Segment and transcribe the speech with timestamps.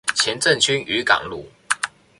[0.15, 1.47] 前鎮區漁港路